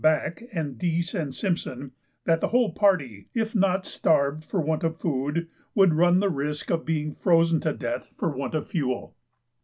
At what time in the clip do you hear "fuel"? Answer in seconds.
8.67-9.15